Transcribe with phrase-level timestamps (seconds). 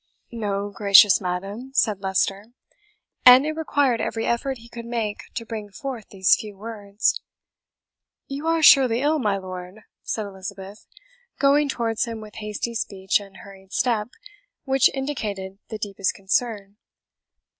[0.31, 2.45] "No, gracious madam," said Leicester;
[3.23, 7.21] and it required every effort he could make to bring forth these few words.
[8.25, 10.87] "You are surely ill, my lord?" said Elizabeth,
[11.37, 14.09] going towards him with hasty speech and hurried step,
[14.63, 16.77] which indicated the deepest concern.